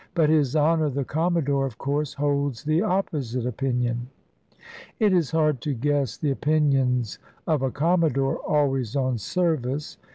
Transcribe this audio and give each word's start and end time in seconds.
But 0.15 0.31
his 0.31 0.55
Honour 0.55 0.89
the 0.89 1.03
Commodore, 1.05 1.67
of 1.67 1.77
course, 1.77 2.15
holds 2.15 2.63
the 2.63 2.81
opposite 2.81 3.45
opinion." 3.45 4.07
"It 4.99 5.13
is 5.13 5.29
hard 5.29 5.61
to 5.61 5.75
guess 5.75 6.17
the 6.17 6.31
opinions 6.31 7.19
of 7.45 7.61
a 7.61 7.69
commodore 7.69 8.37
always 8.39 8.95
on 8.95 9.19
service. 9.19 9.99